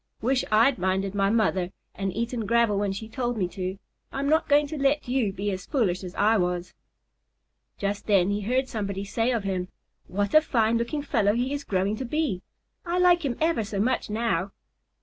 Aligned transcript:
Wish 0.19 0.43
I'd 0.51 0.79
minded 0.79 1.13
my 1.13 1.29
mother 1.29 1.69
and 1.93 2.11
eaten 2.15 2.47
gravel 2.47 2.79
when 2.79 2.91
she 2.91 3.07
told 3.07 3.37
me 3.37 3.47
to, 3.49 3.67
and 3.73 3.77
I'm 4.11 4.27
not 4.27 4.49
going 4.49 4.65
to 4.65 4.81
let 4.81 5.07
you 5.07 5.31
be 5.31 5.51
as 5.51 5.67
foolish 5.67 6.03
as 6.03 6.15
I 6.15 6.37
was." 6.37 6.73
Just 7.77 8.07
then 8.07 8.31
he 8.31 8.41
heard 8.41 8.67
somebody 8.67 9.05
say 9.05 9.29
of 9.29 9.43
him, 9.43 9.67
"What 10.07 10.33
a 10.33 10.41
fine 10.41 10.79
looking 10.79 11.03
fellow 11.03 11.35
he 11.35 11.53
is 11.53 11.63
growing 11.63 11.95
to 11.97 12.05
be! 12.05 12.41
I 12.83 12.97
like 12.97 13.23
him 13.23 13.37
ever 13.39 13.63
so 13.63 13.79
much 13.79 14.09
now." 14.09 14.53